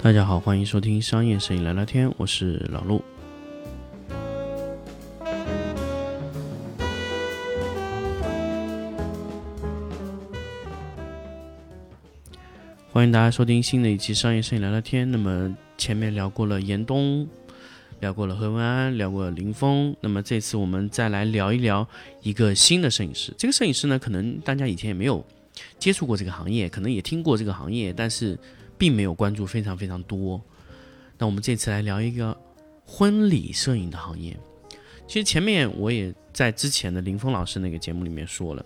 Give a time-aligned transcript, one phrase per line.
[0.00, 3.02] 大家好，欢迎收听商业摄影聊聊天，我是老陆。
[12.92, 15.10] 欢迎大家收听新的一期商业摄影聊聊天。
[15.10, 17.26] 那么前面聊过了严冬，
[17.98, 19.94] 聊过了何文安，聊过了林峰。
[20.00, 21.84] 那么这次我们再来聊一聊
[22.22, 23.34] 一个新的摄影师。
[23.36, 25.26] 这个摄影师呢，可能大家以前也没有
[25.76, 28.38] 接触过这个行业，可能也听过这个行业，但是
[28.78, 30.40] 并没有关注非常非常多。
[31.18, 32.34] 那我们这次来聊一个
[32.86, 34.34] 婚礼摄影的行业。
[35.06, 38.64] 其实前面我也在之前的林峰老师那个节目里面说了。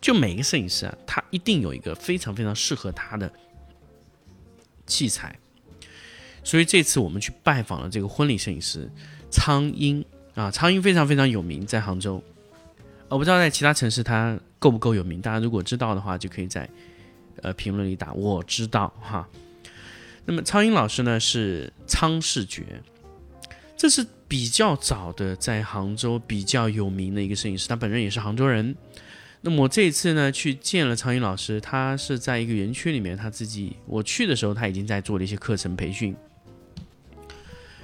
[0.00, 3.28] 就每个摄影师啊，他一定有一个非常非常适合他的
[4.86, 5.36] 器材，
[6.44, 8.88] 所以这次我们去拜访了这个婚礼摄影师
[9.28, 10.04] 苍鹰
[10.36, 12.22] 啊，苍鹰非常非常有名，在杭州，
[13.08, 16.70] 我不知道在其他城市他够不够有名，大家如果知道的话，就可以在
[17.42, 19.28] 呃评论里打我知道哈。
[20.24, 22.82] 那么苍鹰老师呢是苍视觉，
[23.76, 28.76] 这是比较早的在杭州比较有名的一个摄影师，他本人也是杭州人。
[29.40, 36.14] 那么我这次呢，去见了苍鹰老师，他是在一个园区里面，他自己我去的时候，他已经在做了一些课程培训。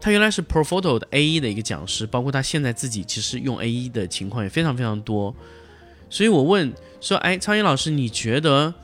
[0.00, 5.34] 他原来是 Profoto 的 A 一的一个讲师，包括他现在自己其实用 A 一的情况也非常非常多。
[6.10, 8.74] 所以我问说：“哎，苍鹰老师，你觉得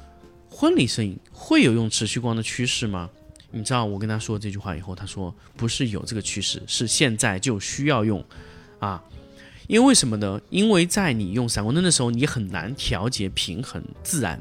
[0.63, 3.11] 婚礼摄影会有用持续光的趋势吗？”
[3.51, 8.25] 你知道我跟他说这句话以后，他说：“不是有这个趋势，是现在就需要用
[8.79, 9.03] 啊。”
[9.67, 10.41] 因为为什么呢？
[10.51, 14.41] 因为在你用闪光灯的时候，你很难调节平衡自然，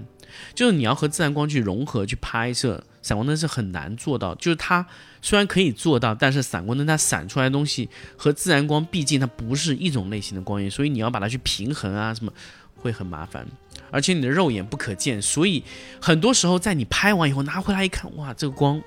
[0.54, 4.36] 就是你要和自然光去融合去拍摄，闪光灯是很难做到。
[4.36, 4.86] 就是它
[5.24, 12.32] 虽然可以做到，但是闪光灯它闪出来的东西和自然光毕竟它不是一种类型的光源，所以你要把它去平衡啊什么
[12.76, 13.48] 会很麻烦，
[13.92, 15.64] 而且你的肉眼不可见，所以
[16.02, 18.82] 很多时候在你拍完以后拿回来一看，哇，这个光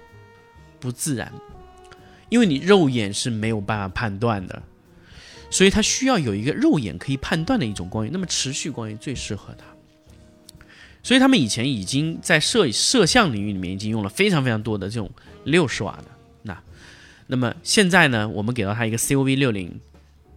[0.81, 1.33] 不自然，
[2.31, 4.63] 因为你肉眼是没有办法判断的。
[5.51, 9.65] 所以它需要有一个肉眼可以判断的一种光源，那么持续光源最适合它。
[11.01, 15.09] 所以他们以前已经在摄摄像领域里面已经用了非常非常多的这种
[15.45, 16.05] 六十瓦的
[16.43, 16.59] 那，
[17.27, 19.79] 那么现在呢，我们给到它一个 COB 六零，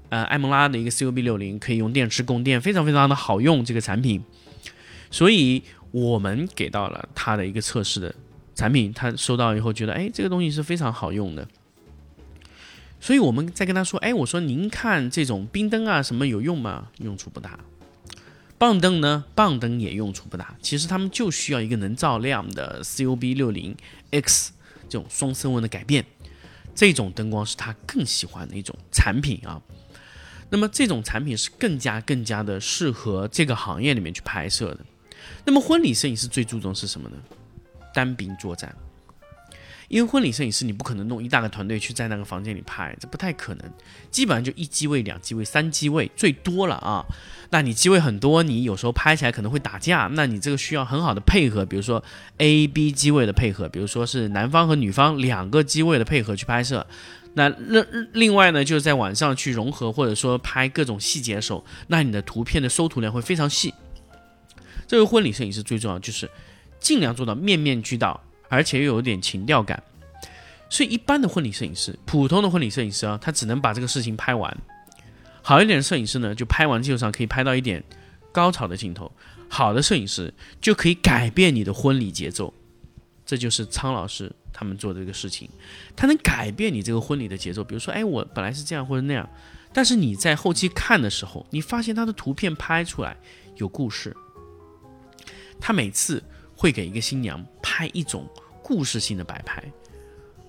[0.09, 4.21] 呃，艾蒙拉的一个 COB 六零可以用电池供电，非常非常的好用这个产品。
[5.09, 8.13] 所以我们给到了他的一个测试的
[8.55, 11.47] 产品，他收到以后觉得，哎，这个东西是非常好用的。
[12.99, 16.87] 所以我们在跟他说，哎，我说您看这种冰灯啊，什么有用吗？
[16.97, 17.59] 用处不大。
[18.57, 20.55] 棒灯呢，棒灯也用处不大。
[20.63, 23.75] 其实他们就需要一个能照亮的 COB 六零
[24.09, 24.51] X
[24.89, 26.03] 这种双色温的改变，
[26.73, 29.61] 这种灯光是他更喜欢的一种产品啊。
[30.49, 34.79] 那么这种产品是更加更加的适合这个行业里面去拍摄的。
[35.45, 37.15] 那么婚礼摄影师最注重是什么呢？
[37.93, 38.75] 单兵作战。
[39.89, 43.71] 因为婚礼摄影师，你不可能弄一大个团队去在那个房间里拍，这不太可能。
[44.11, 47.05] 基本上就一机位、两机位、三机位最多了啊。
[47.51, 52.03] 那你机位很多，你有时候拍起来可能会打架，那你这个需要很好的配合，比如说
[52.39, 56.85] A、B 机位的配合，比如说是男方和女方两个机位的配合去拍摄。
[57.35, 63.73] 那另另外呢，就是在晚上去融合，或者说拍各种细节的时候，那你的图片的收图量会非常细。
[64.87, 66.29] 这个婚礼摄影师最重要就是
[66.79, 68.23] 尽量做到面面俱到。
[68.49, 69.83] 而且又有点情调感，
[70.69, 74.57] 所以一般的婚礼摄影师，普通的婚礼摄影师啊，他只能把这个事情拍完。
[75.41, 77.83] 好一点的摄影师呢，就拍完基础上可以拍到一点
[78.31, 79.11] 高潮的镜头。
[79.49, 82.53] 好的摄影师就可以改变你的婚礼节奏。
[83.25, 85.49] 这就是苍老师他们做的这个事情，
[85.93, 87.61] 他能改变你这个婚礼的节奏。
[87.65, 89.29] 比如说，哎，我本来是这样或者那样，
[89.73, 93.17] 但是你在后期看的时候，你发现他的图片拍出来
[93.57, 94.15] 有故事。
[95.59, 96.23] 他每次。
[96.59, 98.27] 会给一个新娘拍一种
[98.63, 99.63] 故事性的摆拍，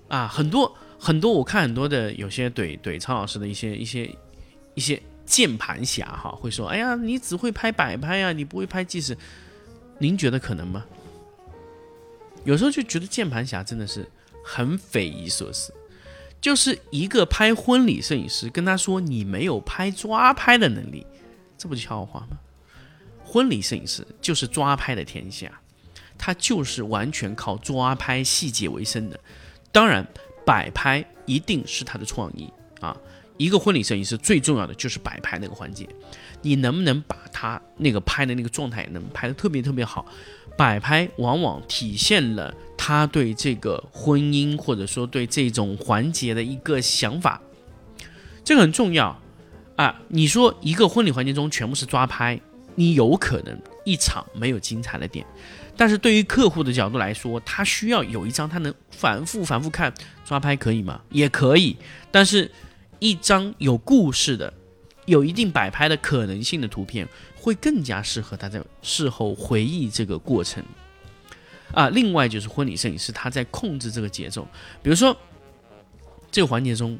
[0.08, 4.10] 啊，很多很多，我看很多的有些怼怼苍老师的一些一些
[4.72, 9.14] 一些键盘侠哈，会说，哎呀，你只会拍摆拍呀，你不会拍纪实，
[9.98, 10.86] 您觉得可能吗？
[12.44, 14.10] 有时候就觉得键盘侠真的是
[14.42, 15.74] 很匪夷所思，
[16.40, 21.06] 就是一个拍婚礼摄影师跟他说你没有拍抓拍的能力，
[21.58, 22.38] 这不就笑话吗？
[23.28, 25.60] 婚礼摄影师就是抓拍的天下。
[26.20, 29.20] 他就是完全靠抓拍细节为生的，
[29.70, 30.04] 当然
[30.44, 32.96] 摆拍一定是他的创意啊。
[33.36, 35.88] 一个婚礼摄影师最重要的就是摆拍那个环节，
[36.42, 40.04] 你能不能把他那个拍的那个状态能拍得特别特别好？
[40.56, 47.40] 摆拍往往体现了他对这个婚姻或者说对这种环节的一个想法，
[48.42, 49.16] 这个很重要
[49.76, 50.02] 啊。
[50.08, 52.40] 你说一个婚礼环节中全部是抓拍，
[52.78, 53.60] 你有可能。
[53.84, 55.24] 一场没有精彩的点。
[55.74, 59.90] 但是对于客户的角度来说，他需要有一张他能反复反复看
[60.26, 61.00] 抓拍可以吗？
[61.08, 61.74] 也可以，
[62.10, 62.50] 但是
[62.98, 64.52] 一张有故事的、
[65.06, 70.62] 有一定摆拍的可能性的图片，会更加适合他在事后回忆这个过程。
[71.72, 74.46] 啊，另外就是婚礼摄影师他在控制这个节奏，
[74.82, 75.16] 比如说
[76.30, 76.98] 这个环节中，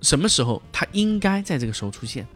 [0.00, 2.26] 什么时候他应该在这个时候出现？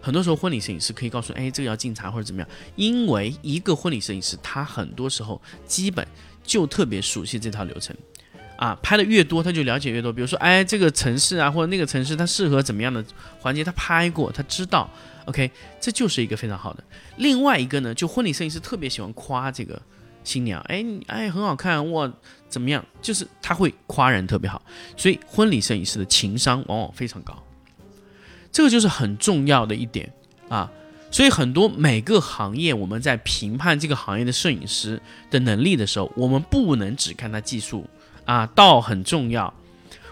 [0.00, 6.06] 很多时候婚礼摄影师可以告诉，哎，这个要敬茶或者怎么样，因为一个婚礼摄影师他很多时候基本
[6.44, 7.96] 就特别熟悉这套流程，
[8.56, 10.12] 啊，拍的越多他就了解越多。
[10.12, 13.04] 比如说，哎，这个城市啊或者那个城市它适合怎么样的
[13.40, 14.88] 环节，他拍过，他知道
[15.26, 15.50] ，OK，
[15.80, 16.82] 这就是一个非常好的。
[17.16, 19.80] 另外一个呢，就婚礼摄影师特别喜欢夸这个。
[20.24, 22.12] 新娘，哎，哎，很好看哇，
[22.50, 22.84] 怎么样？
[23.00, 24.60] 就是他会夸人特别好，
[24.94, 27.42] 所以婚礼摄影师的情商往往非常高，
[28.58, 30.12] 这个就是很重要的一点
[30.48, 30.68] 啊。
[31.12, 35.00] 所以很多每个行业，我们在评判这个行业的摄影师
[35.30, 37.86] 的能力的时候，我们不能只看他技术
[38.24, 39.54] 啊，道很重要。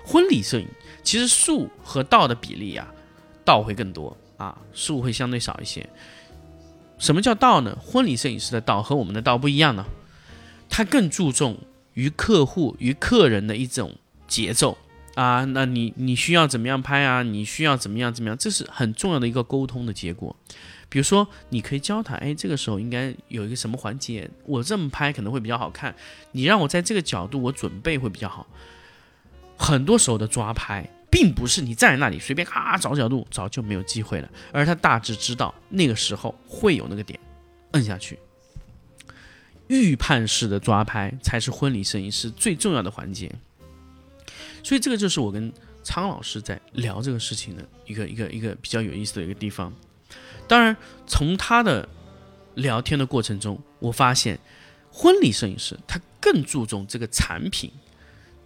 [0.04, 0.69] 婚礼摄影
[1.02, 2.87] 其实术和道的比例啊，
[3.44, 5.84] 道会更多啊，术会相对少一些。
[6.98, 7.76] 什么叫道呢？
[7.84, 9.84] 婚礼摄影师的道和我们的道不一样呢。
[10.69, 11.58] 他更注重
[11.94, 13.96] 于客户与客人的一种
[14.28, 14.78] 节奏
[15.16, 17.22] 啊，那你你需要怎么样拍啊？
[17.22, 18.36] 你需要怎么样怎么样？
[18.36, 20.36] 这是很重要的一个沟通的结果。
[20.88, 25.94] 比如说，你可以教他，哎，这个时候应该有一个什么环节，我这么拍可能会比较好看。
[26.32, 28.46] 你让我在这个角度，我准备会比较好。
[29.56, 34.28] 很多时候的抓拍，并不是你站在那里随便咔找角度，早就没有机会了。
[34.52, 37.19] 而他大致知道那个时候会有那个点，
[37.72, 38.19] 摁下去。
[39.69, 43.32] 预判式的抓拍才是婚礼摄影师最重要的环节，
[44.66, 45.52] 所以这个就是我跟
[45.84, 49.72] 苍老师在聊这个事情的一个一个一个比较有意思的一个地方。
[50.48, 50.76] 当然，
[51.06, 51.88] 从他的
[52.56, 54.40] 聊天的过程中，我发现
[54.90, 57.70] 婚礼摄影师他更注重这个产品、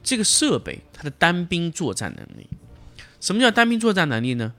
[0.02, 2.46] 这个设备它的单兵作战能力。
[3.19, 4.52] 什么叫单兵作战能力呢？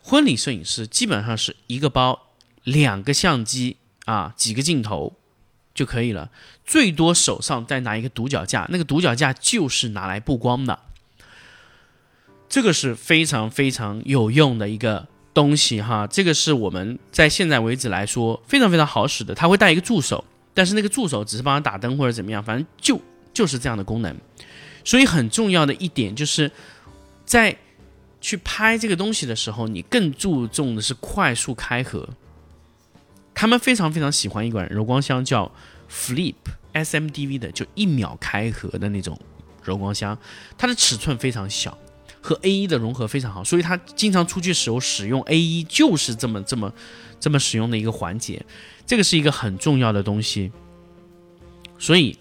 [0.00, 2.28] 婚礼摄影师基本上是一个包、
[2.62, 5.16] 两个相机啊，几个镜头。
[5.74, 6.30] 就可以了，
[6.64, 10.78] 最多手上再拿一个独脚架，那个独脚架就是拿来布光的，
[12.48, 16.06] 这个是非常非常有用的一个东西哈。
[16.06, 20.22] 这个是我们在现在为止来说非常非常好使的，它会带一个助手，
[20.52, 23.00] 但是那个助手只是帮他打灯或者怎么样，反正就
[23.32, 24.14] 就是这样的功能。
[24.84, 26.50] 所以很重要的一点就是
[27.24, 27.56] 在
[28.20, 32.08] 去拍这个东西的时候，你更注重的是快速开合。
[33.34, 35.50] 他们非常非常喜欢一款柔光箱，叫
[35.90, 36.34] Flip
[36.74, 39.18] SMDV 的，就一秒开合的那种
[39.62, 40.16] 柔光箱。
[40.56, 41.76] 它的尺寸非常小，
[42.20, 46.72] 和 A 一的融合非常好，所以它经常出去时候使用 A 一就是这么这么
[47.18, 48.44] 这么使用的一个环节。
[48.86, 50.52] 这个是一个很重要的东西。
[51.78, 52.16] 所以，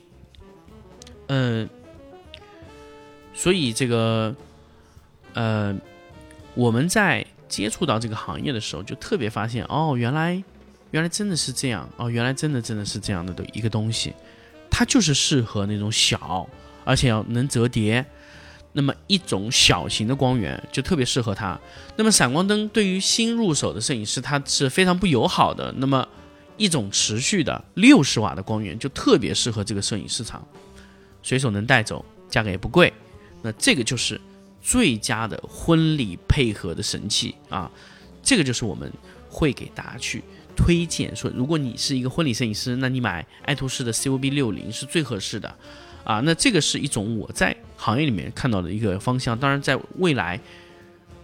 [1.28, 1.70] 嗯，
[3.34, 4.36] 所以这个，
[5.34, 5.76] 呃，
[6.56, 10.44] 我们在接触到这个行业的时候，就特别发现哦，原来。
[10.92, 12.10] 原来真的是这样哦！
[12.10, 14.14] 原来真的真的是这样的的一个东西，
[14.70, 16.48] 它就是适合那种小，
[16.84, 18.06] 而且要能折叠，
[18.74, 21.60] 那么一种小型的光源就特别适合它。
[21.96, 25.74] 那么闪光灯对于新入手的摄影师，它是非常不友好的。
[25.78, 26.08] 那么
[26.58, 30.46] 一种持续的六十瓦的光源就特别适合这个摄影市场，
[31.24, 32.92] 随手能带走，价格也不贵。
[33.42, 34.20] 那这个就是
[34.62, 37.72] 最佳的婚礼配合的神器啊！
[38.22, 38.92] 这个就是我们
[39.30, 40.24] 会给大家去。
[40.56, 45.56] 推荐说，如果你是一个婚礼摄影师，那你买爱图仕的 COB 六零是最合适的，
[46.04, 49.38] 啊，那这个是一种我在行业里面看到的一个方向。
[49.38, 50.40] 当然，在未来，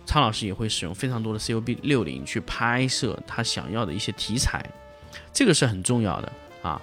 [0.05, 4.65] 苍老师也会使用非常多的 COB 六零去拍摄他想要的一些题材，
[5.31, 6.31] 这个是很重要的
[6.61, 6.81] 啊。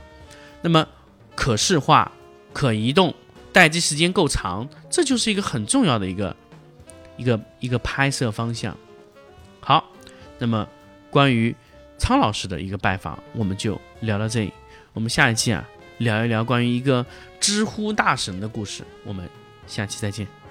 [0.62, 0.86] 那么
[1.34, 2.12] 可视化、
[2.52, 3.14] 可移动、
[3.52, 6.36] 待机时间够长，这就是一个很重要的一个
[7.16, 8.76] 一个一个拍摄方向。
[9.60, 9.90] 好，
[10.38, 10.68] 那么
[11.10, 11.54] 关于。
[11.98, 14.52] 苍老师的一个拜访，我们就聊到这里。
[14.92, 15.66] 我们下一期啊，
[15.98, 17.04] 聊一聊关于一个
[17.40, 18.84] 知乎大神的故事。
[19.04, 19.28] 我们
[19.66, 20.43] 下期再见。